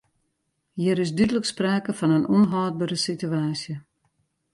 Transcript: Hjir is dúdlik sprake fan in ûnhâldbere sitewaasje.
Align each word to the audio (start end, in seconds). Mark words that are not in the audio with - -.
Hjir 0.79 0.97
is 1.03 1.11
dúdlik 1.17 1.45
sprake 1.49 1.91
fan 1.97 2.15
in 2.17 2.29
ûnhâldbere 2.35 2.97
sitewaasje. 3.03 3.75